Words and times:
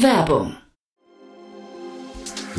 Werbung 0.00 0.56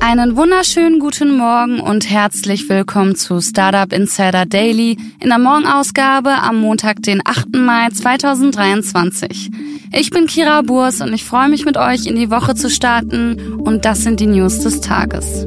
Einen 0.00 0.36
wunderschönen 0.36 1.00
guten 1.00 1.36
Morgen 1.36 1.80
und 1.80 2.08
herzlich 2.08 2.68
willkommen 2.68 3.16
zu 3.16 3.40
Startup 3.40 3.92
Insider 3.92 4.46
Daily 4.46 4.96
in 5.20 5.28
der 5.28 5.38
Morgenausgabe 5.38 6.30
am 6.30 6.60
Montag, 6.60 7.02
den 7.02 7.20
8. 7.24 7.56
Mai 7.56 7.88
2023. 7.90 9.50
Ich 9.92 10.10
bin 10.10 10.26
Kira 10.26 10.62
Burs 10.62 11.00
und 11.00 11.12
ich 11.12 11.24
freue 11.24 11.48
mich 11.48 11.64
mit 11.64 11.76
euch 11.76 12.06
in 12.06 12.16
die 12.16 12.30
Woche 12.30 12.54
zu 12.54 12.70
starten 12.70 13.54
und 13.58 13.84
das 13.84 14.02
sind 14.02 14.20
die 14.20 14.26
News 14.26 14.60
des 14.60 14.80
Tages. 14.80 15.46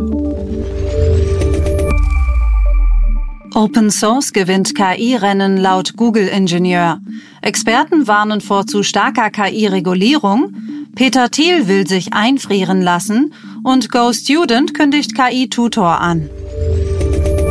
Open 3.54 3.92
Source 3.92 4.32
gewinnt 4.32 4.76
KI-Rennen 4.76 5.58
laut 5.58 5.96
Google-Ingenieur. 5.98 7.02
Experten 7.42 8.08
warnen 8.08 8.42
vor 8.42 8.66
zu 8.68 8.84
starker 8.84 9.30
KI-Regulierung. 9.32 10.54
Peter 10.96 11.30
Thiel 11.30 11.68
will 11.68 11.88
sich 11.88 12.14
einfrieren 12.14 12.82
lassen 12.82 13.34
und 13.64 13.92
Go 13.92 14.14
Student 14.14 14.74
kündigt 14.74 15.16
KI-Tutor 15.16 16.00
an. 16.00 16.30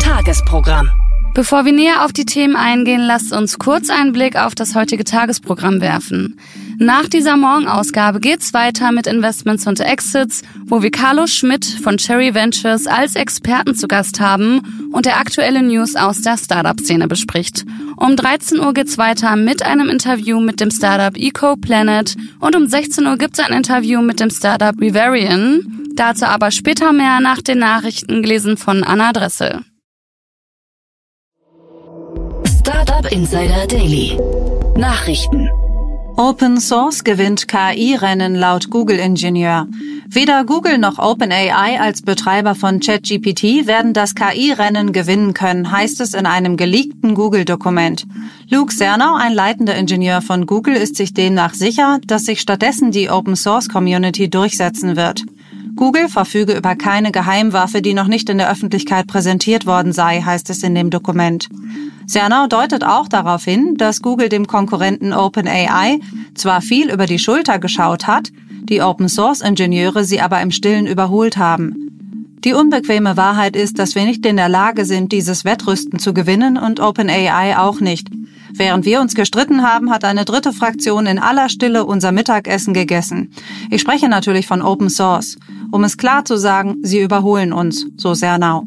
Tagesprogramm. 0.00 0.90
Bevor 1.34 1.64
wir 1.64 1.72
näher 1.72 2.04
auf 2.04 2.12
die 2.12 2.24
Themen 2.24 2.56
eingehen, 2.56 3.00
lasst 3.00 3.32
uns 3.32 3.60
kurz 3.60 3.90
einen 3.90 4.12
Blick 4.12 4.34
auf 4.36 4.56
das 4.56 4.74
heutige 4.74 5.04
Tagesprogramm 5.04 5.80
werfen. 5.80 6.36
Nach 6.80 7.08
dieser 7.08 7.36
Morgenausgabe 7.36 8.18
geht's 8.18 8.52
weiter 8.54 8.90
mit 8.90 9.06
Investments 9.06 9.66
und 9.66 9.78
Exits, 9.78 10.42
wo 10.66 10.82
wir 10.82 10.90
Carlos 10.90 11.30
Schmidt 11.30 11.64
von 11.64 11.96
Cherry 11.96 12.34
Ventures 12.34 12.86
als 12.86 13.14
Experten 13.14 13.74
zu 13.76 13.86
Gast 13.86 14.20
haben 14.20 14.90
und 14.92 15.06
der 15.06 15.18
aktuelle 15.18 15.62
News 15.62 15.96
aus 15.96 16.22
der 16.22 16.36
Startup-Szene 16.36 17.06
bespricht. 17.08 17.64
Um 17.96 18.16
13 18.16 18.58
Uhr 18.58 18.74
geht's 18.74 18.98
weiter 18.98 19.36
mit 19.36 19.62
einem 19.62 19.88
Interview 19.88 20.40
mit 20.40 20.60
dem 20.60 20.70
Startup 20.70 21.16
EcoPlanet 21.16 22.16
und 22.40 22.56
um 22.56 22.66
16 22.66 23.06
Uhr 23.06 23.16
gibt's 23.16 23.38
ein 23.38 23.52
Interview 23.52 24.02
mit 24.02 24.20
dem 24.20 24.30
Startup 24.30 24.74
Rivarian. 24.80 25.87
Dazu 25.98 26.26
aber 26.26 26.52
später 26.52 26.92
mehr 26.92 27.18
nach 27.18 27.42
den 27.42 27.58
Nachrichten 27.58 28.22
gelesen 28.22 28.56
von 28.56 28.84
Anna 28.84 29.12
Dressel. 29.12 29.64
Startup 32.60 33.10
Insider 33.10 33.66
Daily. 33.66 34.16
Nachrichten. 34.76 35.50
Open 36.16 36.60
Source 36.60 37.02
gewinnt 37.02 37.48
KI-Rennen 37.48 38.36
laut 38.36 38.70
Google-Ingenieur. 38.70 39.66
Weder 40.08 40.44
Google 40.44 40.78
noch 40.78 41.00
OpenAI 41.00 41.80
als 41.80 42.02
Betreiber 42.02 42.54
von 42.54 42.78
ChatGPT 42.78 43.66
werden 43.66 43.92
das 43.92 44.14
KI-Rennen 44.14 44.92
gewinnen 44.92 45.34
können, 45.34 45.72
heißt 45.72 46.00
es 46.00 46.14
in 46.14 46.26
einem 46.26 46.56
geleakten 46.56 47.14
Google-Dokument. 47.14 48.06
Luke 48.48 48.72
Cernau, 48.72 49.16
ein 49.16 49.34
leitender 49.34 49.74
Ingenieur 49.74 50.22
von 50.22 50.46
Google, 50.46 50.76
ist 50.76 50.94
sich 50.94 51.12
demnach 51.12 51.54
sicher, 51.54 51.98
dass 52.06 52.24
sich 52.24 52.40
stattdessen 52.40 52.92
die 52.92 53.10
Open-Source-Community 53.10 54.30
durchsetzen 54.30 54.94
wird. 54.94 55.24
Google 55.78 56.08
verfüge 56.08 56.56
über 56.56 56.74
keine 56.74 57.12
Geheimwaffe, 57.12 57.80
die 57.80 57.94
noch 57.94 58.08
nicht 58.08 58.28
in 58.28 58.38
der 58.38 58.50
Öffentlichkeit 58.50 59.06
präsentiert 59.06 59.64
worden 59.64 59.92
sei, 59.92 60.20
heißt 60.20 60.50
es 60.50 60.64
in 60.64 60.74
dem 60.74 60.90
Dokument. 60.90 61.48
Cernau 62.04 62.48
deutet 62.48 62.82
auch 62.82 63.06
darauf 63.06 63.44
hin, 63.44 63.76
dass 63.76 64.02
Google 64.02 64.28
dem 64.28 64.48
Konkurrenten 64.48 65.12
OpenAI 65.12 66.00
zwar 66.34 66.62
viel 66.62 66.90
über 66.90 67.06
die 67.06 67.20
Schulter 67.20 67.60
geschaut 67.60 68.08
hat, 68.08 68.32
die 68.64 68.82
Open-Source-Ingenieure 68.82 70.02
sie 70.02 70.20
aber 70.20 70.42
im 70.42 70.50
Stillen 70.50 70.88
überholt 70.88 71.36
haben. 71.36 71.87
Die 72.44 72.52
unbequeme 72.52 73.16
Wahrheit 73.16 73.56
ist, 73.56 73.78
dass 73.78 73.94
wir 73.94 74.04
nicht 74.04 74.24
in 74.24 74.36
der 74.36 74.48
Lage 74.48 74.84
sind, 74.84 75.12
dieses 75.12 75.44
Wettrüsten 75.44 75.98
zu 75.98 76.14
gewinnen 76.14 76.56
und 76.56 76.80
OpenAI 76.80 77.58
auch 77.58 77.80
nicht. 77.80 78.08
Während 78.54 78.84
wir 78.84 79.00
uns 79.00 79.14
gestritten 79.14 79.62
haben, 79.62 79.90
hat 79.90 80.04
eine 80.04 80.24
dritte 80.24 80.52
Fraktion 80.52 81.06
in 81.06 81.18
aller 81.18 81.48
Stille 81.48 81.84
unser 81.84 82.12
Mittagessen 82.12 82.74
gegessen. 82.74 83.30
Ich 83.70 83.80
spreche 83.80 84.08
natürlich 84.08 84.46
von 84.46 84.62
Open 84.62 84.88
Source. 84.88 85.36
Um 85.70 85.84
es 85.84 85.96
klar 85.96 86.24
zu 86.24 86.36
sagen, 86.36 86.76
sie 86.82 87.00
überholen 87.00 87.52
uns, 87.52 87.86
so 87.96 88.14
Sernau. 88.14 88.64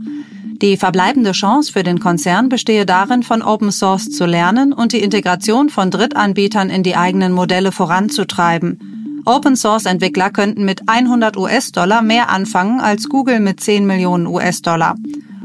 Die 0.61 0.77
verbleibende 0.77 1.31
Chance 1.31 1.71
für 1.71 1.81
den 1.81 1.99
Konzern 1.99 2.47
bestehe 2.47 2.85
darin, 2.85 3.23
von 3.23 3.41
Open 3.41 3.71
Source 3.71 4.11
zu 4.11 4.25
lernen 4.25 4.73
und 4.73 4.93
die 4.93 5.01
Integration 5.01 5.69
von 5.69 5.89
Drittanbietern 5.89 6.69
in 6.69 6.83
die 6.83 6.95
eigenen 6.95 7.31
Modelle 7.31 7.71
voranzutreiben. 7.71 8.90
Open 9.25 9.55
Source 9.55 9.85
Entwickler 9.85 10.31
könnten 10.31 10.65
mit 10.65 10.81
100 10.87 11.37
US-Dollar 11.37 12.01
mehr 12.01 12.29
anfangen 12.29 12.79
als 12.79 13.07
Google 13.07 13.39
mit 13.39 13.59
10 13.59 13.85
Millionen 13.85 14.25
US-Dollar. 14.25 14.95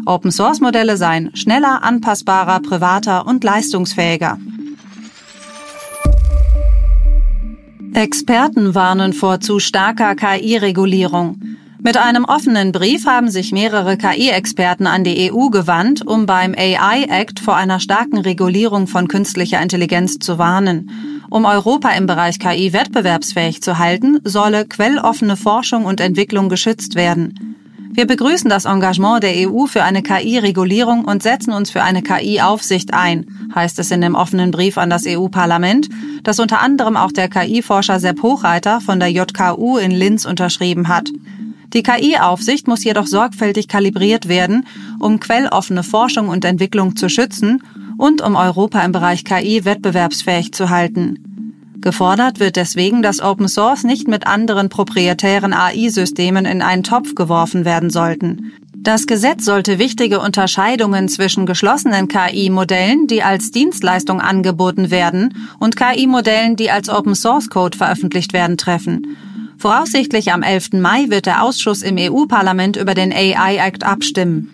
Open 0.06 0.30
Source 0.30 0.60
Modelle 0.60 0.96
seien 0.96 1.34
schneller, 1.36 1.82
anpassbarer, 1.82 2.60
privater 2.60 3.26
und 3.26 3.44
leistungsfähiger. 3.44 4.38
Experten 7.92 8.74
warnen 8.74 9.12
vor 9.12 9.40
zu 9.40 9.58
starker 9.58 10.14
KI-Regulierung. 10.14 11.55
Mit 11.86 11.98
einem 11.98 12.24
offenen 12.24 12.72
Brief 12.72 13.06
haben 13.06 13.30
sich 13.30 13.52
mehrere 13.52 13.96
KI-Experten 13.96 14.88
an 14.88 15.04
die 15.04 15.30
EU 15.30 15.50
gewandt, 15.50 16.04
um 16.04 16.26
beim 16.26 16.52
AI 16.52 17.04
Act 17.04 17.38
vor 17.38 17.54
einer 17.54 17.78
starken 17.78 18.18
Regulierung 18.18 18.88
von 18.88 19.06
künstlicher 19.06 19.62
Intelligenz 19.62 20.18
zu 20.18 20.36
warnen. 20.36 20.90
Um 21.30 21.44
Europa 21.44 21.90
im 21.90 22.08
Bereich 22.08 22.40
KI 22.40 22.72
wettbewerbsfähig 22.72 23.62
zu 23.62 23.78
halten, 23.78 24.18
solle 24.24 24.66
quelloffene 24.66 25.36
Forschung 25.36 25.84
und 25.84 26.00
Entwicklung 26.00 26.48
geschützt 26.48 26.96
werden. 26.96 27.54
Wir 27.92 28.08
begrüßen 28.08 28.50
das 28.50 28.64
Engagement 28.64 29.22
der 29.22 29.48
EU 29.48 29.66
für 29.66 29.84
eine 29.84 30.02
KI-Regulierung 30.02 31.04
und 31.04 31.22
setzen 31.22 31.52
uns 31.52 31.70
für 31.70 31.84
eine 31.84 32.02
KI-Aufsicht 32.02 32.94
ein, 32.94 33.26
heißt 33.54 33.78
es 33.78 33.92
in 33.92 34.00
dem 34.00 34.16
offenen 34.16 34.50
Brief 34.50 34.76
an 34.76 34.90
das 34.90 35.04
EU-Parlament, 35.06 35.88
das 36.24 36.40
unter 36.40 36.60
anderem 36.60 36.96
auch 36.96 37.12
der 37.12 37.28
KI-Forscher 37.28 38.00
Sepp 38.00 38.22
Hochreiter 38.22 38.80
von 38.80 38.98
der 38.98 39.12
JKU 39.12 39.78
in 39.78 39.92
Linz 39.92 40.24
unterschrieben 40.24 40.88
hat. 40.88 41.12
Die 41.72 41.82
KI-Aufsicht 41.82 42.68
muss 42.68 42.84
jedoch 42.84 43.06
sorgfältig 43.06 43.68
kalibriert 43.68 44.28
werden, 44.28 44.66
um 44.98 45.20
quelloffene 45.20 45.82
Forschung 45.82 46.28
und 46.28 46.44
Entwicklung 46.44 46.96
zu 46.96 47.08
schützen 47.08 47.62
und 47.98 48.22
um 48.22 48.36
Europa 48.36 48.80
im 48.82 48.92
Bereich 48.92 49.24
KI 49.24 49.64
wettbewerbsfähig 49.64 50.52
zu 50.52 50.70
halten. 50.70 51.26
Gefordert 51.80 52.40
wird 52.40 52.56
deswegen, 52.56 53.02
dass 53.02 53.20
Open 53.20 53.48
Source 53.48 53.84
nicht 53.84 54.08
mit 54.08 54.26
anderen 54.26 54.68
proprietären 54.68 55.52
AI-Systemen 55.52 56.44
in 56.44 56.62
einen 56.62 56.82
Topf 56.82 57.14
geworfen 57.14 57.64
werden 57.64 57.90
sollten. 57.90 58.52
Das 58.86 59.06
Gesetz 59.06 59.44
sollte 59.44 59.78
wichtige 59.78 60.20
Unterscheidungen 60.20 61.08
zwischen 61.08 61.44
geschlossenen 61.44 62.08
KI-Modellen, 62.08 63.06
die 63.08 63.22
als 63.22 63.50
Dienstleistung 63.50 64.20
angeboten 64.20 64.90
werden, 64.90 65.34
und 65.58 65.76
KI-Modellen, 65.76 66.56
die 66.56 66.70
als 66.70 66.88
Open 66.88 67.14
Source 67.14 67.50
Code 67.50 67.76
veröffentlicht 67.76 68.32
werden, 68.32 68.56
treffen. 68.56 69.16
Voraussichtlich 69.58 70.32
am 70.32 70.42
11. 70.42 70.72
Mai 70.74 71.06
wird 71.08 71.26
der 71.26 71.42
Ausschuss 71.42 71.82
im 71.82 71.96
EU-Parlament 71.98 72.76
über 72.76 72.94
den 72.94 73.12
AI 73.12 73.56
Act 73.56 73.84
abstimmen. 73.84 74.50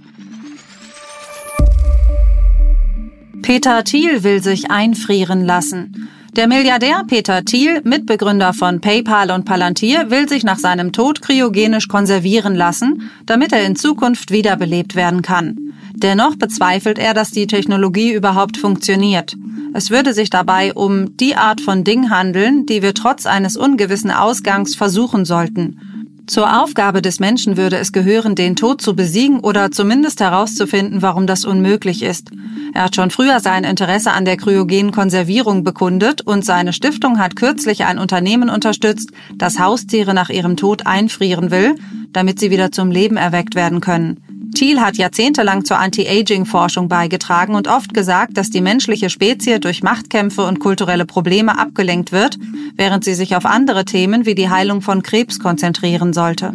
Peter 3.43 3.83
Thiel 3.83 4.23
will 4.23 4.43
sich 4.43 4.71
einfrieren 4.71 5.45
lassen. 5.45 6.09
Der 6.37 6.47
Milliardär 6.47 7.03
Peter 7.07 7.45
Thiel, 7.45 7.83
Mitbegründer 7.85 8.55
von 8.55 8.81
PayPal 8.81 9.33
und 9.33 9.45
Palantir, 9.45 10.11
will 10.11 10.29
sich 10.29 10.45
nach 10.45 10.59
seinem 10.59 10.93
Tod 10.93 11.21
kryogenisch 11.21 11.89
konservieren 11.89 12.55
lassen, 12.55 13.11
damit 13.27 13.53
er 13.53 13.67
in 13.67 13.77
Zukunft 13.77 14.31
wiederbelebt 14.31 14.95
werden 14.95 15.21
kann. 15.21 15.75
Dennoch 15.95 16.37
bezweifelt 16.37 16.99
er, 16.99 17.13
dass 17.13 17.33
die 17.33 17.47
Technologie 17.47 18.13
überhaupt 18.13 18.57
funktioniert. 18.57 19.37
Es 19.75 19.91
würde 19.91 20.13
sich 20.13 20.31
dabei 20.31 20.75
um 20.75 21.17
die 21.17 21.35
Art 21.35 21.61
von 21.61 21.85
Ding 21.85 22.11
handeln, 22.11 22.67
die 22.67 22.83
wir 22.83 22.95
trotz 22.95 23.27
eines 23.27 23.57
ungewissen 23.57 24.11
Ausgangs 24.11 24.75
versuchen 24.75 25.25
sollten. 25.25 25.79
Zur 26.27 26.63
Aufgabe 26.63 27.03
des 27.03 27.19
Menschen 27.19 27.57
würde 27.57 27.79
es 27.79 27.93
gehören, 27.93 28.35
den 28.35 28.55
Tod 28.55 28.81
zu 28.81 28.95
besiegen 28.95 29.41
oder 29.41 29.73
zumindest 29.73 30.21
herauszufinden, 30.21 31.03
warum 31.03 31.27
das 31.27 31.45
unmöglich 31.45 32.03
ist. 32.03 32.31
Er 32.75 32.85
hat 32.85 32.97
schon 32.97 33.11
früher 33.11 33.41
sein 33.41 33.65
Interesse 33.65 34.13
an 34.13 34.25
der 34.25 34.37
kryogenen 34.37 34.93
Konservierung 34.93 35.65
bekundet 35.65 36.21
und 36.23 36.45
seine 36.45 36.73
Stiftung 36.73 37.19
hat 37.19 37.35
kürzlich 37.35 37.85
ein 37.85 37.99
Unternehmen 37.99 38.51
unterstützt, 38.51 39.11
das 39.37 39.59
Haustiere 39.59 40.15
nach 40.15 40.31
ihrem 40.31 40.57
Tod 40.57 40.87
einfrieren 40.87 41.51
will, 41.51 41.75
damit 42.13 42.39
sie 42.39 42.51
wieder 42.51 42.71
zum 42.71 42.91
Leben 42.91 43.17
erweckt 43.17 43.55
werden 43.55 43.81
können. 43.81 44.23
Thiel 44.55 44.81
hat 44.81 44.97
jahrzehntelang 44.97 45.65
zur 45.65 45.79
Anti-Aging-Forschung 45.79 46.89
beigetragen 46.89 47.55
und 47.55 47.69
oft 47.69 47.95
gesagt, 47.95 48.37
dass 48.37 48.51
die 48.51 48.61
menschliche 48.61 49.11
Spezie 49.11 49.59
durch 49.61 49.83
Machtkämpfe 49.83 50.45
und 50.45 50.61
kulturelle 50.61 51.07
Probleme 51.07 51.59
abgelenkt 51.59 52.13
wird, 52.13 52.39
während 52.77 53.05
sie 53.05 53.15
sich 53.15 53.37
auf 53.37 53.47
andere 53.47 53.85
Themen 53.85 54.27
wie 54.27 54.35
die 54.35 54.51
Heilung 54.51 54.83
von 54.83 55.03
Krebs 55.03 55.39
konzentrieren 55.39 56.13
sollte. 56.13 56.55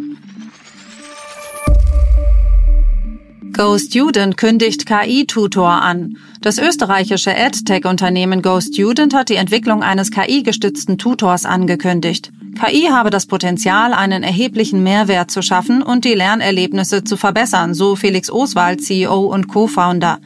GoStudent 3.52 4.36
kündigt 4.36 4.86
KI-Tutor 4.86 5.82
an. 5.82 6.16
Das 6.40 6.58
österreichische 6.58 7.34
EdTech-Unternehmen 7.34 8.40
GoStudent 8.40 9.14
hat 9.14 9.30
die 9.30 9.34
Entwicklung 9.34 9.82
eines 9.82 10.12
KI-gestützten 10.12 10.96
Tutors 10.96 11.44
angekündigt. 11.44 12.30
KI 12.58 12.88
habe 12.90 13.10
das 13.10 13.26
Potenzial, 13.26 13.92
einen 13.92 14.24
erheblichen 14.24 14.82
Mehrwert 14.82 15.30
zu 15.30 15.42
schaffen 15.42 15.80
und 15.80 16.04
die 16.04 16.14
Lernerlebnisse 16.14 17.04
zu 17.04 17.16
verbessern, 17.16 17.72
so 17.72 17.94
Felix 17.94 18.30
Oswald, 18.30 18.82
CEO 18.82 19.26
und 19.26 19.46
Co-Founder. 19.46 20.18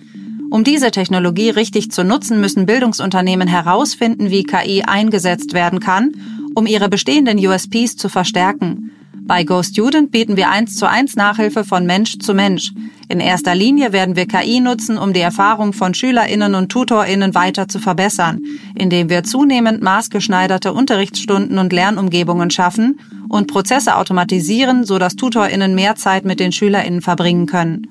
Um 0.51 0.65
diese 0.65 0.91
Technologie 0.91 1.51
richtig 1.51 1.91
zu 1.91 2.05
nutzen, 2.05 2.41
müssen 2.41 2.65
Bildungsunternehmen 2.65 3.49
herausfinden, 3.49 4.31
wie 4.31 4.45
KI 4.45 4.83
eingesetzt 4.83 5.53
werden 5.53 5.79
kann, 5.81 6.13
um 6.55 6.67
ihre 6.67 6.89
bestehenden 6.89 7.39
USPs 7.39 7.97
zu 7.97 8.09
verstärken. 8.09 8.91
Bei 9.25 9.45
GoStudent 9.45 10.11
bieten 10.11 10.37
wir 10.37 10.49
eins 10.49 10.77
zu 10.77 10.89
eins 10.89 11.17
Nachhilfe 11.17 11.65
von 11.65 11.85
Mensch 11.85 12.19
zu 12.19 12.33
Mensch. 12.33 12.73
In 13.13 13.21
erster 13.21 13.55
Linie 13.55 13.93
werden 13.93 14.17
wir 14.17 14.25
KI 14.25 14.61
nutzen, 14.61 14.97
um 14.97 15.13
die 15.13 15.21
Erfahrung 15.21 15.75
von 15.75 15.93
SchülerInnen 15.93 16.55
und 16.55 16.73
TutorInnen 16.73 17.35
weiter 17.35 17.69
zu 17.69 17.79
verbessern, 17.79 18.41
indem 18.75 19.11
wir 19.11 19.23
zunehmend 19.23 19.83
maßgeschneiderte 19.83 20.73
Unterrichtsstunden 20.73 21.59
und 21.59 21.75
Lernumgebungen 21.75 22.51
schaffen 22.51 22.99
und 23.29 23.49
Prozesse 23.49 23.97
automatisieren, 23.97 24.85
sodass 24.85 25.15
TutorInnen 25.15 25.75
mehr 25.75 25.95
Zeit 25.95 26.25
mit 26.25 26.41
den 26.41 26.53
SchülerInnen 26.53 27.03
verbringen 27.03 27.45
können. 27.45 27.87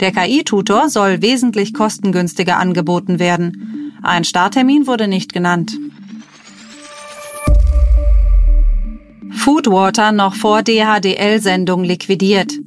Der 0.00 0.10
KI-Tutor 0.10 0.88
soll 0.88 1.22
wesentlich 1.22 1.72
kostengünstiger 1.72 2.56
angeboten 2.56 3.20
werden. 3.20 3.92
Ein 4.02 4.24
Starttermin 4.24 4.88
wurde 4.88 5.06
nicht 5.06 5.32
genannt. 5.32 5.78
Foodwater 9.30 10.10
noch 10.10 10.34
vor 10.34 10.64
DHDL-Sendung 10.64 11.84
liquidiert. 11.84 12.58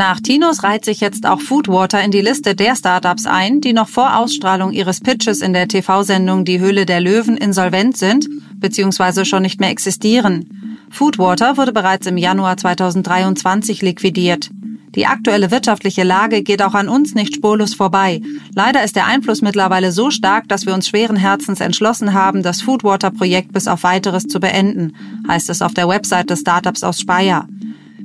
Nach 0.00 0.18
Tinos 0.18 0.62
reiht 0.62 0.86
sich 0.86 1.02
jetzt 1.02 1.26
auch 1.26 1.42
Foodwater 1.42 2.02
in 2.02 2.10
die 2.10 2.22
Liste 2.22 2.54
der 2.54 2.74
Startups 2.74 3.26
ein, 3.26 3.60
die 3.60 3.74
noch 3.74 3.86
vor 3.86 4.16
Ausstrahlung 4.16 4.72
ihres 4.72 5.00
Pitches 5.00 5.42
in 5.42 5.52
der 5.52 5.68
TV-Sendung 5.68 6.46
Die 6.46 6.58
Höhle 6.58 6.86
der 6.86 7.02
Löwen 7.02 7.36
insolvent 7.36 7.98
sind 7.98 8.26
bzw. 8.54 9.26
schon 9.26 9.42
nicht 9.42 9.60
mehr 9.60 9.68
existieren. 9.68 10.78
Foodwater 10.88 11.58
wurde 11.58 11.74
bereits 11.74 12.06
im 12.06 12.16
Januar 12.16 12.56
2023 12.56 13.82
liquidiert. 13.82 14.48
Die 14.94 15.04
aktuelle 15.04 15.50
wirtschaftliche 15.50 16.02
Lage 16.02 16.42
geht 16.42 16.62
auch 16.62 16.72
an 16.72 16.88
uns 16.88 17.14
nicht 17.14 17.34
spurlos 17.34 17.74
vorbei. 17.74 18.22
Leider 18.54 18.82
ist 18.82 18.96
der 18.96 19.04
Einfluss 19.04 19.42
mittlerweile 19.42 19.92
so 19.92 20.10
stark, 20.10 20.48
dass 20.48 20.64
wir 20.64 20.72
uns 20.72 20.88
schweren 20.88 21.16
Herzens 21.16 21.60
entschlossen 21.60 22.14
haben, 22.14 22.42
das 22.42 22.62
Foodwater-Projekt 22.62 23.52
bis 23.52 23.68
auf 23.68 23.82
weiteres 23.82 24.22
zu 24.22 24.40
beenden, 24.40 24.96
heißt 25.28 25.50
es 25.50 25.60
auf 25.60 25.74
der 25.74 25.88
Website 25.88 26.30
des 26.30 26.40
Startups 26.40 26.84
aus 26.84 27.00
Speyer. 27.00 27.46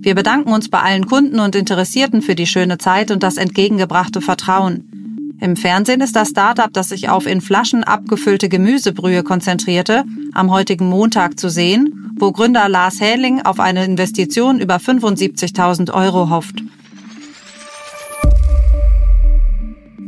Wir 0.05 0.13
bedanken 0.13 0.53
uns 0.53 0.69
bei 0.69 0.81
allen 0.81 1.07
Kunden 1.07 1.39
und 1.39 1.55
Interessierten 1.55 2.21
für 2.21 2.35
die 2.35 2.45
schöne 2.45 2.77
Zeit 2.77 3.09
und 3.09 3.23
das 3.23 3.37
entgegengebrachte 3.37 4.21
Vertrauen. 4.21 5.35
Im 5.41 5.55
Fernsehen 5.55 5.99
ist 5.99 6.15
das 6.15 6.29
Startup, 6.29 6.71
das 6.71 6.89
sich 6.89 7.09
auf 7.09 7.25
in 7.25 7.41
Flaschen 7.41 7.83
abgefüllte 7.83 8.47
Gemüsebrühe 8.47 9.23
konzentrierte, 9.23 10.03
am 10.35 10.51
heutigen 10.51 10.89
Montag 10.89 11.39
zu 11.39 11.49
sehen, 11.49 12.11
wo 12.19 12.31
Gründer 12.31 12.69
Lars 12.69 13.01
Häling 13.01 13.41
auf 13.41 13.59
eine 13.59 13.83
Investition 13.83 14.59
über 14.59 14.75
75.000 14.75 15.91
Euro 15.91 16.29
hofft. 16.29 16.61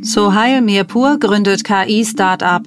Sohail 0.02 0.62
Mirpur 0.62 1.18
gründet 1.18 1.64
KI-Startup. 1.64 2.62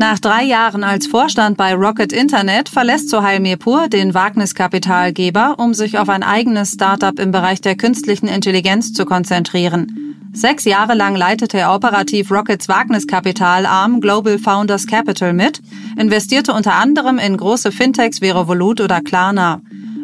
Nach 0.00 0.18
drei 0.18 0.44
Jahren 0.44 0.82
als 0.82 1.06
Vorstand 1.06 1.58
bei 1.58 1.74
Rocket 1.74 2.10
Internet 2.10 2.70
verlässt 2.70 3.10
Sohail 3.10 3.38
Mirpur 3.38 3.86
den 3.86 4.14
Wagniskapitalgeber, 4.14 5.56
um 5.58 5.74
sich 5.74 5.98
auf 5.98 6.08
ein 6.08 6.22
eigenes 6.22 6.72
Startup 6.72 7.18
im 7.18 7.32
Bereich 7.32 7.60
der 7.60 7.76
künstlichen 7.76 8.26
Intelligenz 8.26 8.94
zu 8.94 9.04
konzentrieren. 9.04 10.16
Sechs 10.32 10.64
Jahre 10.64 10.94
lang 10.94 11.16
leitete 11.16 11.58
er 11.58 11.74
operativ 11.74 12.30
Rockets 12.30 12.66
Wagniskapitalarm 12.66 14.00
Global 14.00 14.38
Founders 14.38 14.86
Capital 14.86 15.34
mit, 15.34 15.60
investierte 15.98 16.54
unter 16.54 16.76
anderem 16.76 17.18
in 17.18 17.36
große 17.36 17.70
Fintechs 17.70 18.22
wie 18.22 18.30
Revolut 18.30 18.80
oder 18.80 19.02
Klarna. 19.02 19.60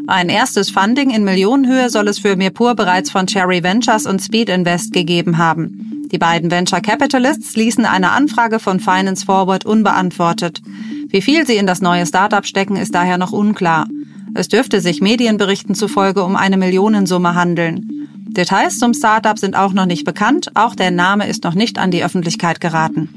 Ein 0.09 0.29
erstes 0.29 0.71
Funding 0.71 1.09
in 1.09 1.25
Millionenhöhe 1.25 1.89
soll 1.89 2.09
es 2.09 2.19
für 2.19 2.37
Mirpur 2.37 2.75
bereits 2.75 3.11
von 3.11 3.27
Cherry 3.27 3.63
Ventures 3.63 4.05
und 4.05 4.21
Speed 4.21 4.51
Invest 4.51 4.93
gegeben 4.93 5.39
haben. 5.39 5.86
Die 6.13 6.19
beiden 6.19 6.53
Venture 6.53 6.81
Capitalists 6.81 7.57
ließen 7.57 7.85
eine 7.85 8.13
Anfrage 8.13 8.61
von 8.61 8.79
Finance 8.79 9.27
Forward 9.27 9.67
unbeantwortet. 9.67 10.63
Wie 11.09 11.21
viel 11.21 11.47
sie 11.47 11.57
in 11.57 11.67
das 11.67 11.81
neue 11.81 12.07
Startup 12.07 12.47
stecken, 12.47 12.77
ist 12.77 12.95
daher 12.95 13.19
noch 13.19 13.33
unklar. 13.33 13.89
Es 14.35 14.49
dürfte 14.49 14.81
sich 14.81 15.01
Medienberichten 15.01 15.75
zufolge 15.75 16.23
um 16.23 16.37
eine 16.37 16.59
Millionensumme 16.59 17.35
handeln. 17.35 18.09
Details 18.29 18.79
zum 18.79 18.95
Startup 18.95 19.39
sind 19.39 19.57
auch 19.57 19.73
noch 19.73 19.87
nicht 19.87 20.05
bekannt, 20.05 20.51
auch 20.55 20.75
der 20.75 20.91
Name 20.91 21.27
ist 21.27 21.43
noch 21.43 21.55
nicht 21.55 21.79
an 21.79 21.91
die 21.91 22.05
Öffentlichkeit 22.05 22.61
geraten. 22.61 23.09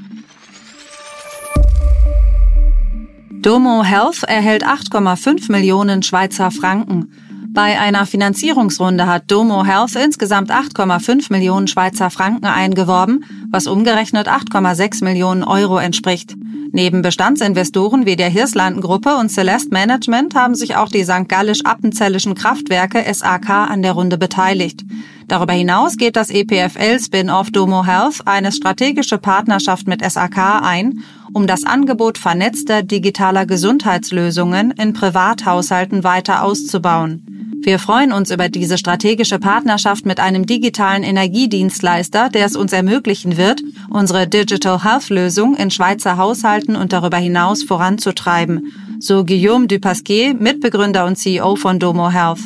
Domo 3.42 3.84
Health 3.84 4.24
erhält 4.24 4.66
8,5 4.66 5.50
Millionen 5.52 6.02
Schweizer 6.02 6.50
Franken. 6.50 7.12
Bei 7.52 7.80
einer 7.80 8.06
Finanzierungsrunde 8.06 9.08
hat 9.08 9.24
Domo 9.28 9.64
Health 9.64 9.96
insgesamt 9.96 10.52
8,5 10.52 11.32
Millionen 11.32 11.66
Schweizer 11.66 12.08
Franken 12.08 12.46
eingeworben, 12.46 13.24
was 13.50 13.66
umgerechnet 13.66 14.28
8,6 14.28 15.02
Millionen 15.02 15.42
Euro 15.42 15.78
entspricht. 15.78 16.36
Neben 16.70 17.02
Bestandsinvestoren 17.02 18.06
wie 18.06 18.14
der 18.14 18.28
Hirslanden-Gruppe 18.28 19.16
und 19.16 19.30
Celeste 19.30 19.70
Management 19.70 20.36
haben 20.36 20.54
sich 20.54 20.76
auch 20.76 20.88
die 20.88 21.02
St. 21.02 21.28
Gallisch-Appenzellischen 21.28 22.36
Kraftwerke 22.36 23.02
SAK 23.12 23.50
an 23.50 23.82
der 23.82 23.92
Runde 23.92 24.16
beteiligt. 24.16 24.84
Darüber 25.26 25.52
hinaus 25.52 25.96
geht 25.96 26.14
das 26.14 26.30
EPFL-Spin-off 26.30 27.50
Domo 27.50 27.84
Health 27.84 28.20
eine 28.26 28.52
strategische 28.52 29.18
Partnerschaft 29.18 29.88
mit 29.88 30.08
SAK 30.08 30.62
ein, 30.62 31.02
um 31.32 31.46
das 31.46 31.64
Angebot 31.64 32.18
vernetzter 32.18 32.82
digitaler 32.82 33.46
Gesundheitslösungen 33.46 34.72
in 34.72 34.92
Privathaushalten 34.92 36.04
weiter 36.04 36.42
auszubauen. 36.44 37.40
Wir 37.62 37.78
freuen 37.78 38.12
uns 38.12 38.30
über 38.30 38.48
diese 38.48 38.78
strategische 38.78 39.38
Partnerschaft 39.38 40.06
mit 40.06 40.18
einem 40.18 40.46
digitalen 40.46 41.02
Energiedienstleister, 41.02 42.30
der 42.30 42.46
es 42.46 42.56
uns 42.56 42.72
ermöglichen 42.72 43.36
wird, 43.36 43.62
unsere 43.90 44.26
Digital 44.26 44.82
Health 44.82 45.10
Lösung 45.10 45.56
in 45.56 45.70
Schweizer 45.70 46.16
Haushalten 46.16 46.74
und 46.74 46.94
darüber 46.94 47.18
hinaus 47.18 47.62
voranzutreiben, 47.62 48.72
so 48.98 49.26
Guillaume 49.26 49.66
Dupasquier, 49.66 50.32
Mitbegründer 50.34 51.04
und 51.04 51.16
CEO 51.16 51.56
von 51.56 51.78
Domo 51.78 52.10
Health. 52.10 52.40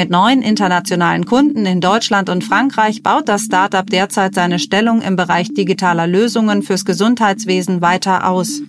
Mit 0.00 0.08
neun 0.08 0.40
internationalen 0.40 1.26
Kunden 1.26 1.66
in 1.66 1.82
Deutschland 1.82 2.30
und 2.30 2.42
Frankreich 2.42 3.02
baut 3.02 3.28
das 3.28 3.42
Startup 3.42 3.84
derzeit 3.84 4.34
seine 4.34 4.58
Stellung 4.58 5.02
im 5.02 5.14
Bereich 5.14 5.52
digitaler 5.52 6.06
Lösungen 6.06 6.62
fürs 6.62 6.86
Gesundheitswesen 6.86 7.82
weiter 7.82 8.26
aus. 8.26 8.62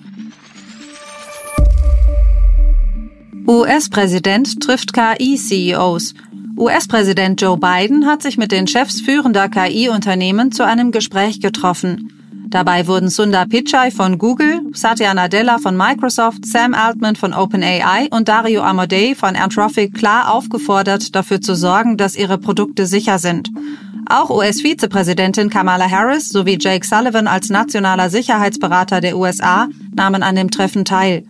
US-Präsident 3.47 4.61
trifft 4.61 4.91
KI-CEOs. 4.91 6.15
US-Präsident 6.57 7.41
Joe 7.41 7.57
Biden 7.57 8.07
hat 8.07 8.21
sich 8.21 8.37
mit 8.37 8.51
den 8.51 8.67
Chefs 8.67 8.99
führender 8.99 9.47
KI-Unternehmen 9.47 10.51
zu 10.51 10.65
einem 10.65 10.91
Gespräch 10.91 11.39
getroffen. 11.39 12.20
Dabei 12.51 12.85
wurden 12.85 13.07
Sundar 13.07 13.45
Pichai 13.45 13.91
von 13.91 14.17
Google, 14.17 14.59
Satya 14.73 15.13
Nadella 15.13 15.57
von 15.57 15.77
Microsoft, 15.77 16.45
Sam 16.45 16.73
Altman 16.73 17.15
von 17.15 17.33
OpenAI 17.33 18.09
und 18.11 18.27
Dario 18.27 18.61
Amodei 18.61 19.15
von 19.15 19.37
Anthropic 19.37 19.97
klar 19.97 20.29
aufgefordert, 20.33 21.15
dafür 21.15 21.39
zu 21.39 21.55
sorgen, 21.55 21.95
dass 21.95 22.17
ihre 22.17 22.37
Produkte 22.37 22.85
sicher 22.87 23.19
sind. 23.19 23.49
Auch 24.05 24.29
US-Vizepräsidentin 24.29 25.49
Kamala 25.49 25.89
Harris 25.89 26.27
sowie 26.27 26.57
Jake 26.59 26.85
Sullivan 26.85 27.27
als 27.27 27.49
nationaler 27.49 28.09
Sicherheitsberater 28.09 28.99
der 28.99 29.15
USA 29.15 29.69
nahmen 29.95 30.21
an 30.21 30.35
dem 30.35 30.51
Treffen 30.51 30.83
teil. 30.83 31.23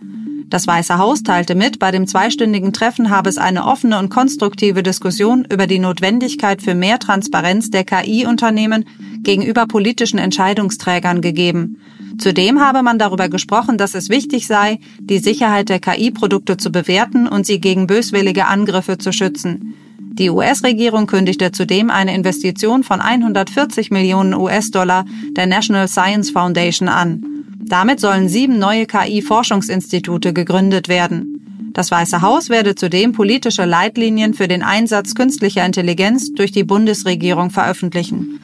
Das 0.52 0.66
Weiße 0.66 0.98
Haus 0.98 1.22
teilte 1.22 1.54
mit, 1.54 1.78
bei 1.78 1.90
dem 1.92 2.06
zweistündigen 2.06 2.74
Treffen 2.74 3.08
habe 3.08 3.30
es 3.30 3.38
eine 3.38 3.64
offene 3.64 3.98
und 3.98 4.10
konstruktive 4.10 4.82
Diskussion 4.82 5.46
über 5.50 5.66
die 5.66 5.78
Notwendigkeit 5.78 6.60
für 6.60 6.74
mehr 6.74 6.98
Transparenz 6.98 7.70
der 7.70 7.84
KI-Unternehmen 7.84 8.84
gegenüber 9.22 9.66
politischen 9.66 10.18
Entscheidungsträgern 10.18 11.22
gegeben. 11.22 11.78
Zudem 12.18 12.60
habe 12.60 12.82
man 12.82 12.98
darüber 12.98 13.30
gesprochen, 13.30 13.78
dass 13.78 13.94
es 13.94 14.10
wichtig 14.10 14.46
sei, 14.46 14.78
die 15.00 15.20
Sicherheit 15.20 15.70
der 15.70 15.80
KI-Produkte 15.80 16.58
zu 16.58 16.70
bewerten 16.70 17.26
und 17.26 17.46
sie 17.46 17.58
gegen 17.58 17.86
böswillige 17.86 18.44
Angriffe 18.44 18.98
zu 18.98 19.10
schützen. 19.10 19.74
Die 19.98 20.28
US-Regierung 20.28 21.06
kündigte 21.06 21.52
zudem 21.52 21.88
eine 21.88 22.14
Investition 22.14 22.84
von 22.84 23.00
140 23.00 23.90
Millionen 23.90 24.34
US-Dollar 24.34 25.06
der 25.30 25.46
National 25.46 25.88
Science 25.88 26.28
Foundation 26.28 26.90
an. 26.90 27.31
Damit 27.64 28.00
sollen 28.00 28.28
sieben 28.28 28.58
neue 28.58 28.86
KI-Forschungsinstitute 28.86 30.32
gegründet 30.32 30.88
werden. 30.88 31.70
Das 31.72 31.90
Weiße 31.90 32.20
Haus 32.20 32.50
werde 32.50 32.74
zudem 32.74 33.12
politische 33.12 33.64
Leitlinien 33.64 34.34
für 34.34 34.48
den 34.48 34.62
Einsatz 34.62 35.14
künstlicher 35.14 35.64
Intelligenz 35.64 36.32
durch 36.34 36.52
die 36.52 36.64
Bundesregierung 36.64 37.50
veröffentlichen. 37.50 38.40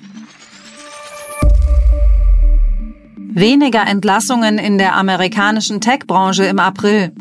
Weniger 3.31 3.87
Entlassungen 3.87 4.59
in 4.59 4.79
der 4.79 4.97
amerikanischen 4.97 5.81
Tech-Branche 5.81 6.45
im 6.45 6.59
April. 6.59 7.13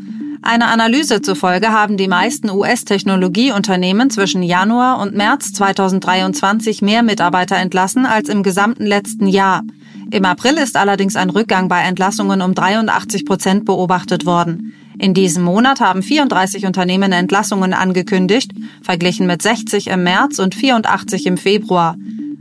Einer 0.41 0.69
Analyse 0.69 1.21
zufolge 1.21 1.73
haben 1.73 1.97
die 1.97 2.07
meisten 2.07 2.49
US-Technologieunternehmen 2.49 4.09
zwischen 4.09 4.43
Januar 4.43 4.99
und 4.99 5.13
März 5.13 5.51
2023 5.53 6.81
mehr 6.81 7.03
Mitarbeiter 7.03 7.57
entlassen 7.57 8.05
als 8.05 8.29
im 8.29 8.43
gesamten 8.43 8.85
letzten 8.85 9.27
Jahr. 9.27 9.63
Im 10.09 10.23
April 10.23 10.53
ist 10.53 10.77
allerdings 10.77 11.17
ein 11.17 11.29
Rückgang 11.29 11.67
bei 11.67 11.81
Entlassungen 11.81 12.41
um 12.41 12.53
83 12.53 13.25
Prozent 13.25 13.65
beobachtet 13.65 14.25
worden. 14.25 14.73
In 14.99 15.13
diesem 15.13 15.43
Monat 15.43 15.81
haben 15.81 16.01
34 16.01 16.65
Unternehmen 16.65 17.11
Entlassungen 17.11 17.73
angekündigt, 17.73 18.51
verglichen 18.81 19.27
mit 19.27 19.41
60 19.41 19.87
im 19.87 20.03
März 20.03 20.39
und 20.39 20.55
84 20.55 21.25
im 21.25 21.37
Februar. 21.37 21.97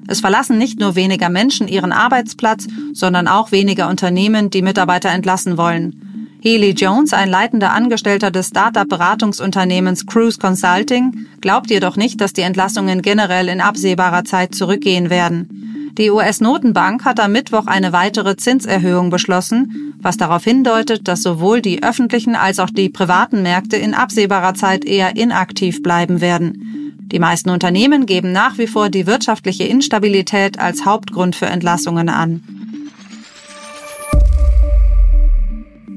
Es 0.07 0.21
verlassen 0.21 0.59
nicht 0.59 0.79
nur 0.79 0.95
weniger 0.95 1.29
Menschen 1.29 1.67
ihren 1.67 1.91
Arbeitsplatz, 1.91 2.69
sondern 2.93 3.27
auch 3.27 3.51
weniger 3.51 3.89
Unternehmen, 3.89 4.51
die 4.51 4.63
Mitarbeiter 4.63 5.11
entlassen 5.11 5.59
wollen. 5.59 6.39
Healy 6.41 6.71
Jones, 6.71 7.13
ein 7.13 7.29
leitender 7.29 7.73
Angestellter 7.73 8.31
des 8.31 8.49
Startup-Beratungsunternehmens 8.49 10.07
Cruise 10.07 10.39
Consulting, 10.39 11.27
glaubt 11.41 11.71
jedoch 11.71 11.97
nicht, 11.97 12.21
dass 12.21 12.33
die 12.33 12.43
Entlassungen 12.43 13.03
generell 13.03 13.49
in 13.49 13.61
absehbarer 13.61 14.25
Zeit 14.25 14.55
zurückgehen 14.55 15.11
werden. 15.11 15.75
Die 15.99 16.11
US-Notenbank 16.11 17.07
hat 17.07 17.21
am 17.21 17.33
Mittwoch 17.33 17.67
eine 17.67 17.93
weitere 17.93 18.37
Zinserhöhung 18.37 19.09
beschlossen, 19.09 19.95
was 19.99 20.19
darauf 20.19 20.45
hindeutet, 20.45 21.09
dass 21.09 21.23
sowohl 21.23 21.62
die 21.62 21.83
öffentlichen 21.83 22.35
als 22.35 22.59
auch 22.59 22.69
die 22.69 22.91
privaten 22.91 23.43
Märkte 23.43 23.76
in 23.76 23.95
absehbarer 23.95 24.53
Zeit 24.53 24.85
eher 24.85 25.17
inaktiv 25.17 25.83
bleiben 25.83 26.21
werden. 26.21 26.97
Die 27.11 27.19
meisten 27.19 27.49
Unternehmen 27.49 28.05
geben 28.05 28.31
nach 28.31 28.59
wie 28.59 28.67
vor 28.67 28.91
die 28.91 29.07
wirtschaftliche 29.07 29.65
Instabilität 29.65 30.59
als 30.59 30.85
Hauptgrund 30.85 31.35
für 31.35 31.47
Entlassungen 31.47 32.11
an. 32.11 32.43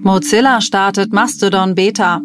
Mozilla 0.01 0.61
startet 0.61 1.11
Mastodon 1.11 1.75
Beta. 1.75 2.21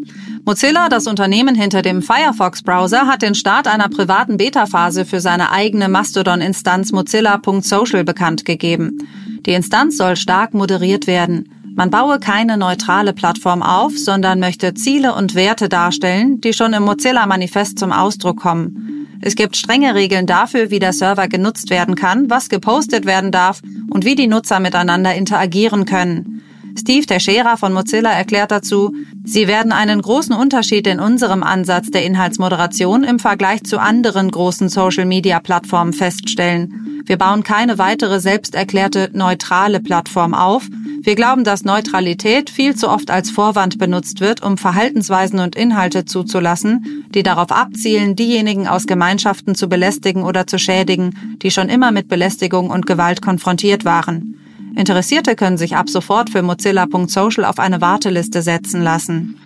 Mozilla, 0.47 0.91
das 0.91 1.07
Unternehmen 1.07 1.55
hinter 1.55 1.81
dem 1.81 2.03
Firefox-Browser, 2.03 3.07
hat 3.07 3.23
den 3.23 3.35
Start 3.35 3.67
einer 3.67 3.89
privaten 3.89 4.37
Beta-Phase 4.37 5.07
für 5.07 5.21
seine 5.21 5.51
eigene 5.51 5.89
Mastodon-Instanz 5.89 6.93
mozilla.social 6.93 8.05
bekannt 8.05 8.45
gegeben. 8.45 8.99
Die 9.47 9.55
Instanz 9.55 9.97
soll 9.97 10.17
stark 10.17 10.53
moderiert 10.53 11.07
werden. 11.07 11.49
Man 11.75 11.89
baue 11.89 12.21
keine 12.21 12.59
neutrale 12.59 13.15
Plattform 13.15 13.63
auf, 13.63 13.97
sondern 13.97 14.39
möchte 14.39 14.75
Ziele 14.75 15.15
und 15.15 15.35
Werte 15.35 15.71
darstellen, 15.71 16.43
die 16.43 16.53
schon 16.53 16.75
im 16.75 16.83
Mozilla-Manifest 16.83 17.79
zum 17.79 17.91
Ausdruck 17.91 18.39
kommen. 18.39 19.09
Es 19.23 19.37
gibt 19.37 19.57
strenge 19.57 19.95
Regeln 19.95 20.27
dafür, 20.27 20.71
wie 20.71 20.79
der 20.79 20.93
Server 20.93 21.27
genutzt 21.27 21.71
werden 21.71 21.95
kann, 21.95 22.29
was 22.29 22.51
gepostet 22.51 23.07
werden 23.07 23.33
darf 23.33 23.63
und 23.89 24.05
wie 24.05 24.15
die 24.15 24.27
Nutzer 24.27 24.61
miteinander 24.61 25.15
interagieren 25.15 25.87
können. 25.87 26.43
Steve 26.79 27.07
Teixeira 27.07 27.57
von 27.57 27.73
Mozilla 27.73 28.11
erklärt 28.11 28.51
dazu, 28.51 28.93
Sie 29.26 29.49
werden 29.49 29.73
einen 29.73 30.02
großen 30.02 30.35
Unterschied 30.35 30.87
in 30.87 31.00
unserem 31.00 31.43
Ansatz 31.43 31.90
der 31.90 32.04
Inhaltsmoderation 32.04 33.04
im 33.04 33.19
Vergleich 33.19 33.64
zu 33.64 33.81
anderen 33.81 34.31
großen 34.31 34.69
Social-Media-Plattformen 34.69 35.95
feststellen. 35.95 37.02
Wir 37.07 37.16
bauen 37.16 37.43
keine 37.43 37.78
weitere 37.78 38.21
selbsterklärte 38.21 39.11
neutrale 39.14 39.81
Plattform 39.81 40.35
auf. 40.35 40.69
Wir 41.00 41.14
glauben, 41.14 41.43
dass 41.43 41.64
Neutralität 41.64 42.50
viel 42.50 42.76
zu 42.76 42.90
oft 42.90 43.11
als 43.11 43.31
Vorwand 43.31 43.78
benutzt 43.78 44.21
wird, 44.21 44.43
um 44.43 44.59
Verhaltensweisen 44.59 45.38
und 45.38 45.57
Inhalte 45.57 46.04
zuzulassen, 46.04 47.07
die 47.14 47.23
darauf 47.23 47.50
abzielen, 47.50 48.16
diejenigen 48.16 48.69
aus 48.69 48.87
Gemeinschaften 48.87 49.54
zu 49.54 49.71
belästigen 49.71 50.23
oder 50.23 50.47
zu 50.47 50.59
schädigen, 50.59 51.38
die 51.43 51.50
schon 51.50 51.71
immer 51.71 51.93
mit 51.93 52.09
Belästigung 52.09 52.69
und 52.69 52.87
Gewalt 52.87 53.23
konfrontiert 53.23 53.87
waren. 53.87 54.38
Interessierte 54.76 55.37
können 55.37 55.57
sich 55.57 55.76
ab 55.76 55.88
sofort 55.88 56.31
für 56.31 56.43
Mozilla.social 56.43 57.45
auf 57.45 57.59
eine 57.59 57.81
Warteliste 57.81 58.43
setzen 58.43 58.83
lassen. 58.83 59.38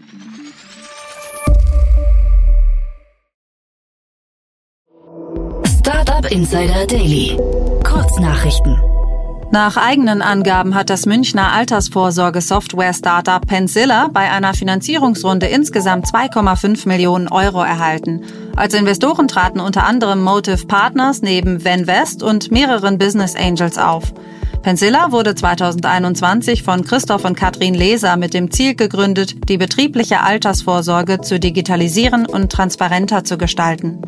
Startup 5.79 6.31
Insider 6.31 6.87
Daily. 6.87 7.37
Kurznachrichten. 7.85 8.79
Nach 9.51 9.79
eigenen 9.79 10.21
Angaben 10.21 10.75
hat 10.75 10.91
das 10.91 11.07
Münchner 11.07 11.53
Altersvorsorge-Software-Startup 11.53 13.47
Pensilla 13.47 14.09
bei 14.13 14.31
einer 14.31 14.53
Finanzierungsrunde 14.53 15.47
insgesamt 15.47 16.07
2,5 16.07 16.87
Millionen 16.87 17.29
Euro 17.29 17.63
erhalten. 17.63 18.23
Als 18.57 18.75
Investoren 18.75 19.27
traten 19.27 19.61
unter 19.61 19.85
anderem 19.85 20.23
Motive 20.23 20.67
Partners 20.67 21.23
neben 21.23 21.65
Venvest 21.65 22.23
und 22.23 22.51
mehreren 22.51 22.99
Business 22.99 23.35
Angels 23.37 23.79
auf. 23.79 24.13
Pensilla 24.69 25.13
wurde 25.13 25.35
2021 25.35 26.63
von 26.63 26.85
Christoph 26.85 27.25
und 27.25 27.39
Katrin 27.39 27.73
Leser 27.73 28.19
mit 28.19 28.35
dem 28.35 28.51
Ziel 28.51 28.75
gegründet, 28.75 29.49
die 29.49 29.57
betriebliche 29.57 30.21
Altersvorsorge 30.21 31.23
zu 31.23 31.41
digitalisieren 31.41 32.27
und 32.27 32.53
transparenter 32.53 33.25
zu 33.25 33.39
gestalten. 33.39 34.03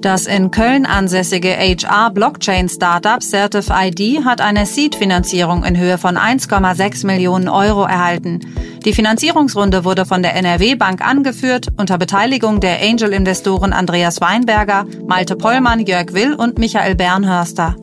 Das 0.00 0.28
in 0.28 0.52
Köln 0.52 0.86
ansässige 0.86 1.48
HR-Blockchain-Startup 1.48 3.20
Certif 3.20 3.70
ID 3.70 4.24
hat 4.24 4.40
eine 4.40 4.66
Seed-Finanzierung 4.66 5.64
in 5.64 5.76
Höhe 5.76 5.98
von 5.98 6.16
1,6 6.16 7.04
Millionen 7.04 7.48
Euro 7.48 7.82
erhalten. 7.82 8.38
Die 8.84 8.92
Finanzierungsrunde 8.92 9.84
wurde 9.84 10.06
von 10.06 10.22
der 10.22 10.36
NRW 10.36 10.76
Bank 10.76 11.04
angeführt 11.04 11.72
unter 11.76 11.98
Beteiligung 11.98 12.60
der 12.60 12.80
Angel-Investoren 12.80 13.72
Andreas 13.72 14.20
Weinberger, 14.20 14.86
Malte 15.08 15.34
Pollmann, 15.34 15.80
Jörg 15.80 16.12
Will 16.12 16.34
und 16.34 16.60
Michael 16.60 16.94
Bernhörster. 16.94 17.74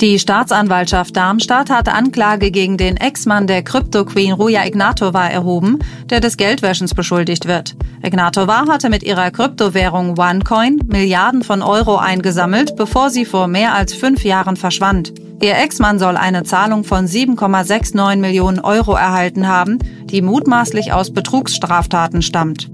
Die 0.00 0.18
Staatsanwaltschaft 0.18 1.16
Darmstadt 1.16 1.70
hat 1.70 1.88
Anklage 1.88 2.50
gegen 2.50 2.76
den 2.76 2.98
Ex-Mann 2.98 3.46
der 3.46 3.62
Krypto-Queen 3.62 4.32
Ruja 4.32 4.66
Ignatova 4.66 5.26
erhoben, 5.26 5.78
der 6.10 6.20
des 6.20 6.36
Geldwäschens 6.36 6.92
beschuldigt 6.92 7.46
wird. 7.46 7.76
Ignatova 8.02 8.66
hatte 8.68 8.90
mit 8.90 9.02
ihrer 9.02 9.30
Kryptowährung 9.30 10.18
OneCoin 10.18 10.80
Milliarden 10.86 11.42
von 11.42 11.62
Euro 11.62 11.96
eingesammelt, 11.96 12.76
bevor 12.76 13.08
sie 13.08 13.24
vor 13.24 13.48
mehr 13.48 13.74
als 13.74 13.94
fünf 13.94 14.22
Jahren 14.22 14.56
verschwand. 14.56 15.14
Ihr 15.40 15.56
Ex-Mann 15.56 15.98
soll 15.98 16.18
eine 16.18 16.44
Zahlung 16.44 16.84
von 16.84 17.06
7,69 17.06 18.16
Millionen 18.16 18.60
Euro 18.60 18.92
erhalten 18.92 19.48
haben, 19.48 19.78
die 20.04 20.20
mutmaßlich 20.20 20.92
aus 20.92 21.10
Betrugsstraftaten 21.10 22.20
stammt. 22.20 22.68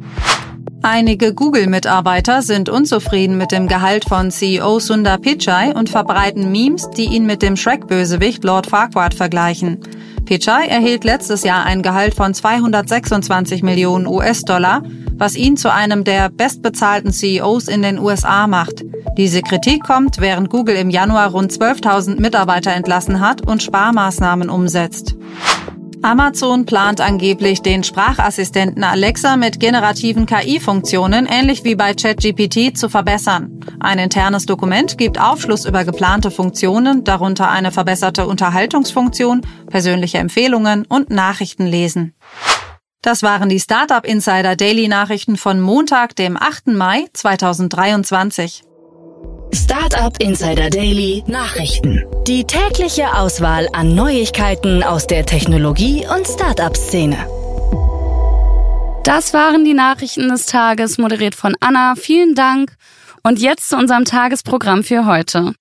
Einige 0.85 1.33
Google-Mitarbeiter 1.33 2.43
sind 2.43 2.69
unzufrieden 2.69 3.39
mit 3.39 3.53
dem 3.53 3.69
Gehalt 3.69 4.05
von 4.05 4.33
CEO 4.33 4.81
Sundar 4.81 5.19
Pichai 5.19 5.73
und 5.73 5.89
verbreiten 5.89 6.51
Memes, 6.51 6.91
die 6.91 7.05
ihn 7.05 7.25
mit 7.25 7.41
dem 7.41 7.57
Shrek-Bösewicht 7.57 8.43
Lord 8.43 8.67
Farquaad 8.67 9.15
vergleichen. 9.15 9.79
Pichai 10.25 10.67
erhielt 10.67 11.05
letztes 11.05 11.45
Jahr 11.45 11.65
ein 11.65 11.83
Gehalt 11.83 12.15
von 12.15 12.35
226 12.35 13.63
Millionen 13.63 14.09
US-Dollar, 14.09 14.83
was 15.15 15.37
ihn 15.37 15.57
zu 15.57 15.73
einem 15.73 16.03
der 16.03 16.31
bestbezahlten 16.31 17.13
CEOs 17.13 17.69
in 17.69 17.83
den 17.83 18.01
USA 18.01 18.49
macht. 18.49 18.85
Diese 19.17 19.41
Kritik 19.41 19.85
kommt, 19.85 20.21
während 20.21 20.51
Google 20.51 20.75
im 20.75 20.91
Januar 20.91 21.31
rund 21.31 21.53
12.000 21.53 22.21
Mitarbeiter 22.21 22.73
entlassen 22.73 23.21
hat 23.21 23.47
und 23.47 23.63
Sparmaßnahmen 23.63 24.51
umsetzt. 24.51 25.15
Amazon 26.03 26.67
plant 26.67 27.01
angeblich, 27.01 27.63
den 27.63 27.85
Sprachassistenten 27.85 28.83
Alexa 28.83 29.37
mit 29.37 29.61
generativen 29.61 30.27
KI-Funktionen 30.27 31.27
ähnlich 31.27 31.63
wie 31.63 31.77
bei 31.77 31.95
ChatGPT 31.95 32.77
zu 32.77 32.89
verbessern. 32.89 33.61
Ein 33.79 34.01
internes 34.01 34.45
Dokument 34.47 34.99
gibt 34.99 35.21
Aufschluss 35.21 35.65
über 35.65 35.85
geplante 35.85 36.33
Funktionen, 36.33 37.05
darunter 37.05 37.51
eine 37.51 37.71
verbesserte 37.71 38.27
Unterhaltungsfunktion, 38.27 39.43
persönliche 39.71 40.19
Empfehlungen 40.19 40.85
und 40.87 41.11
Nachrichtenlesen. 41.11 42.15
Das 43.01 43.23
waren 43.23 43.49
die 43.49 43.61
Startup 43.61 44.05
Insider 44.05 44.57
Daily 44.57 44.89
Nachrichten 44.89 45.37
von 45.37 45.61
Montag, 45.61 46.17
dem 46.17 46.37
8. 46.37 46.69
Mai 46.69 47.07
2023. 47.13 48.65
Startup 49.55 50.19
Insider 50.19 50.71
Daily 50.71 51.23
Nachrichten. 51.27 52.03
Die 52.27 52.45
tägliche 52.45 53.15
Auswahl 53.15 53.69
an 53.75 53.95
Neuigkeiten 53.95 54.83
aus 54.83 55.07
der 55.07 55.27
Technologie- 55.27 56.07
und 56.07 56.27
Startup-Szene. 56.27 57.19
Das 59.05 59.35
waren 59.35 59.67
die 59.67 59.75
Nachrichten 59.75 60.29
des 60.29 60.47
Tages, 60.47 60.97
moderiert 60.97 61.35
von 61.35 61.55
Anna. 61.61 61.95
Vielen 61.97 62.35
Dank. 62.35 62.77
Und 63.23 63.41
jetzt 63.41 63.69
zu 63.69 63.77
unserem 63.77 64.07
Tagesprogramm 64.07 64.85
für 64.85 65.05
heute. 65.05 65.53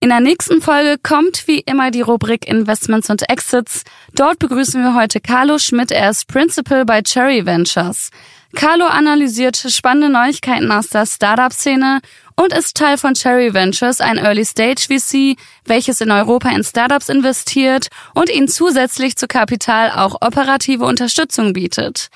In 0.00 0.10
der 0.10 0.20
nächsten 0.20 0.60
Folge 0.60 0.96
kommt 1.02 1.48
wie 1.48 1.60
immer 1.60 1.90
die 1.90 2.02
Rubrik 2.02 2.46
Investments 2.46 3.08
und 3.08 3.28
Exits. 3.30 3.84
Dort 4.14 4.38
begrüßen 4.38 4.82
wir 4.82 4.94
heute 4.94 5.20
Carlo 5.20 5.58
Schmidt, 5.58 5.90
er 5.92 6.10
ist 6.10 6.28
Principal 6.28 6.84
bei 6.84 7.00
Cherry 7.00 7.46
Ventures. 7.46 8.10
Carlo 8.54 8.86
analysiert 8.86 9.56
spannende 9.56 10.08
Neuigkeiten 10.08 10.70
aus 10.70 10.88
der 10.88 11.04
Startup-Szene 11.04 12.00
und 12.38 12.52
ist 12.52 12.76
Teil 12.76 12.96
von 12.98 13.14
Cherry 13.14 13.52
Ventures, 13.52 14.00
ein 14.00 14.16
Early-Stage-VC, 14.16 15.36
welches 15.64 16.00
in 16.00 16.12
Europa 16.12 16.48
in 16.50 16.62
Startups 16.62 17.08
investiert 17.08 17.88
und 18.14 18.30
ihnen 18.30 18.46
zusätzlich 18.46 19.16
zu 19.16 19.26
Kapital 19.26 19.90
auch 19.90 20.14
operative 20.20 20.84
Unterstützung 20.84 21.52
bietet. 21.52 22.10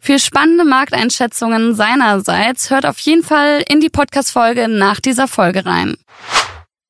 Für 0.00 0.18
spannende 0.18 0.64
Markteinschätzungen 0.64 1.76
seinerseits 1.76 2.70
hört 2.70 2.86
auf 2.86 2.98
jeden 2.98 3.22
Fall 3.22 3.62
in 3.68 3.78
die 3.78 3.88
Podcast-Folge 3.88 4.66
nach 4.66 4.98
dieser 4.98 5.28
Folge 5.28 5.64
rein. 5.64 5.94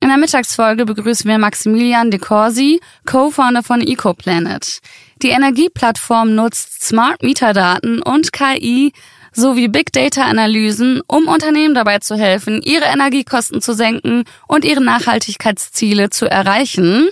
In 0.01 0.09
der 0.09 0.17
Mittagsfolge 0.17 0.87
begrüßen 0.87 1.31
wir 1.31 1.37
Maximilian 1.37 2.11
De 2.11 2.19
Corsi, 2.19 2.81
Co-Founder 3.05 3.63
von 3.63 3.83
EcoPlanet. 3.83 4.81
Die 5.23 5.29
Energieplattform 5.29 6.35
nutzt 6.35 6.83
Smart 6.83 7.23
Meter 7.23 7.53
Daten 7.53 8.01
und 8.01 8.33
KI 8.33 8.93
sowie 9.33 9.69
Big 9.69 9.93
Data 9.93 10.25
Analysen, 10.25 11.01
um 11.07 11.29
Unternehmen 11.29 11.75
dabei 11.75 11.99
zu 11.99 12.17
helfen, 12.17 12.63
ihre 12.63 12.85
Energiekosten 12.85 13.61
zu 13.61 13.75
senken 13.75 14.25
und 14.47 14.65
ihre 14.65 14.83
Nachhaltigkeitsziele 14.83 16.11
zu 16.11 16.31
erreichen. 16.31 17.09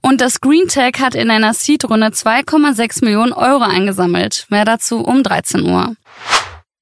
Und 0.00 0.20
das 0.20 0.40
Green 0.40 0.68
Tech 0.68 0.94
hat 1.00 1.14
in 1.14 1.30
einer 1.30 1.54
Seed-Runde 1.54 2.08
2,6 2.08 3.04
Millionen 3.04 3.32
Euro 3.32 3.62
eingesammelt. 3.64 4.46
Mehr 4.50 4.64
dazu 4.64 5.00
um 5.00 5.22
13 5.22 5.62
Uhr. 5.62 5.96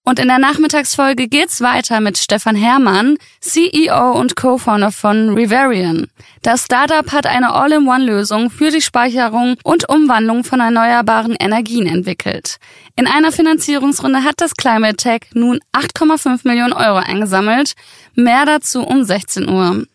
Und 0.04 0.18
in 0.18 0.26
der 0.26 0.40
Nachmittagsfolge 0.40 1.28
geht's 1.28 1.60
weiter 1.60 2.00
mit 2.00 2.18
Stefan 2.18 2.56
Herrmann, 2.56 3.18
CEO 3.40 4.12
und 4.12 4.34
Co-Founder 4.34 4.90
von 4.90 5.34
Rivarian. 5.34 6.08
Das 6.42 6.64
Startup 6.64 7.12
hat 7.12 7.24
eine 7.24 7.54
All-in-One-Lösung 7.54 8.50
für 8.50 8.72
die 8.72 8.82
Speicherung 8.82 9.56
und 9.62 9.88
Umwandlung 9.88 10.42
von 10.42 10.58
erneuerbaren 10.58 11.36
Energien 11.38 11.86
entwickelt. 11.86 12.58
In 12.96 13.06
einer 13.06 13.30
Finanzierungsrunde 13.30 14.24
hat 14.24 14.34
das 14.38 14.56
Climate 14.56 14.96
Tech 14.96 15.20
nun 15.34 15.60
8,5 15.72 16.40
Millionen 16.48 16.72
Euro 16.72 16.96
eingesammelt. 16.96 17.74
Mehr 18.16 18.44
dazu 18.44 18.82
um 18.82 19.04
16 19.04 19.48
Uhr. 19.48 19.86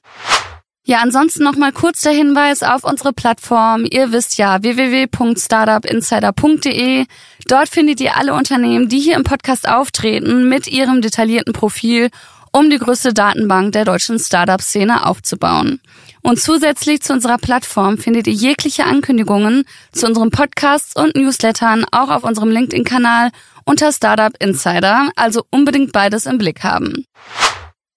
Ja, 0.89 1.00
ansonsten 1.01 1.44
nochmal 1.44 1.74
kurz 1.74 2.03
der 2.03 2.13
Hinweis 2.13 2.63
auf 2.63 2.86
unsere 2.86 3.12
Plattform. 3.12 3.84
Ihr 3.84 4.13
wisst 4.13 4.38
ja, 4.38 4.63
www.startupinsider.de. 4.63 7.06
Dort 7.46 7.67
findet 7.67 8.00
ihr 8.00 8.15
alle 8.15 8.34
Unternehmen, 8.34 8.88
die 8.88 9.01
hier 9.01 9.17
im 9.17 9.25
Podcast 9.25 9.67
auftreten, 9.67 10.48
mit 10.48 10.70
ihrem 10.70 11.01
detaillierten 11.01 11.51
Profil, 11.51 12.10
um 12.53 12.70
die 12.70 12.77
größte 12.77 13.13
Datenbank 13.13 13.74
der 13.74 13.84
deutschen 13.84 14.17
Startup-Szene 14.17 15.06
aufzubauen. 15.06 15.82
Und 16.22 16.39
zusätzlich 16.39 17.01
zu 17.01 17.12
unserer 17.12 17.38
Plattform 17.38 17.98
findet 17.98 18.27
ihr 18.27 18.34
jegliche 18.34 18.86
Ankündigungen 18.86 19.65
zu 19.91 20.08
unseren 20.08 20.32
Podcasts 20.32 20.96
und 20.96 21.17
Newslettern 21.17 21.84
auch 21.91 22.08
auf 22.08 22.24
unserem 22.24 22.50
LinkedIn-Kanal 22.50 23.32
unter 23.65 23.91
Startup 23.91 24.32
Insider, 24.39 25.10
also 25.17 25.44
unbedingt 25.51 25.91
beides 25.91 26.27
im 26.27 26.38
Blick 26.38 26.63
haben. 26.63 27.03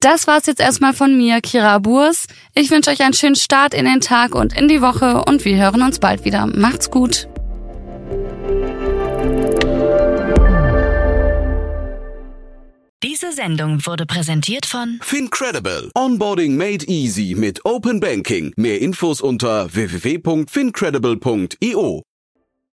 Das 0.01 0.27
war's 0.27 0.47
jetzt 0.47 0.61
erstmal 0.61 0.95
von 0.95 1.15
mir, 1.15 1.43
Kira 1.43 1.79
Burs. 1.79 2.25
Ich 2.55 2.71
wünsche 2.71 2.89
euch 2.91 3.03
einen 3.03 3.13
schönen 3.13 3.37
Start 3.37 3.75
in 3.75 3.85
den 3.85 4.01
Tag 4.01 4.35
und 4.35 4.59
in 4.59 4.67
die 4.67 4.81
Woche 4.81 5.25
und 5.25 5.45
wir 5.45 5.59
hören 5.59 5.83
uns 5.83 5.99
bald 5.99 6.25
wieder. 6.25 6.47
Macht's 6.47 6.91
gut. 6.91 7.29
Diese 13.03 13.33
Sendung 13.33 13.85
wurde 13.85 14.07
präsentiert 14.07 14.65
von 14.65 14.99
Fincredible. 15.03 15.91
Onboarding 15.95 16.57
made 16.57 16.87
easy 16.87 17.35
mit 17.37 17.63
Open 17.67 18.01
Banking. 18.01 18.55
Mehr 18.57 18.81
Infos 18.81 19.21
unter 19.21 19.75
www.fincredible.io. 19.75 22.05